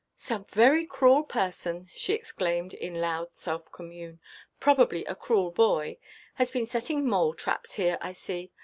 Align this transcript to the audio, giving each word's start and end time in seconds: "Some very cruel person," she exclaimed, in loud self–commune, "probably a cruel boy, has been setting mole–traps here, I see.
"Some 0.17 0.45
very 0.45 0.87
cruel 0.87 1.21
person," 1.21 1.87
she 1.93 2.13
exclaimed, 2.13 2.73
in 2.73 2.95
loud 2.95 3.31
self–commune, 3.33 4.19
"probably 4.59 5.05
a 5.05 5.13
cruel 5.13 5.51
boy, 5.51 5.99
has 6.41 6.49
been 6.49 6.65
setting 6.65 7.07
mole–traps 7.07 7.75
here, 7.75 7.99
I 8.01 8.13
see. 8.13 8.51